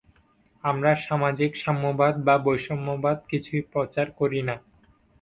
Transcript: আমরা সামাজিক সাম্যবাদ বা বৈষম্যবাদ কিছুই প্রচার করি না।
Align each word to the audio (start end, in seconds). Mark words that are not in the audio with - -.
আমরা 0.63 0.91
সামাজিক 1.05 1.51
সাম্যবাদ 1.63 2.13
বা 2.27 2.35
বৈষম্যবাদ 2.45 3.17
কিছুই 3.29 3.61
প্রচার 3.71 4.07
করি 4.19 4.41
না। 4.43 4.55